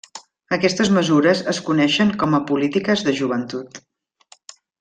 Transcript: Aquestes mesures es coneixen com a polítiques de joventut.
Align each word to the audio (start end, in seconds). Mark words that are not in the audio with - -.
Aquestes 0.55 0.89
mesures 0.95 1.43
es 1.53 1.59
coneixen 1.69 2.15
com 2.25 2.35
a 2.39 2.41
polítiques 2.53 3.07
de 3.11 3.17
joventut. 3.23 3.81